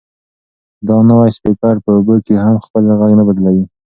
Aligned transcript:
دا 0.87 0.95
نوی 1.09 1.29
سپیکر 1.37 1.75
په 1.83 1.89
اوبو 1.95 2.15
کې 2.25 2.35
هم 2.45 2.55
خپل 2.65 2.83
غږ 2.99 3.11
نه 3.19 3.23
بدلوي. 3.27 3.65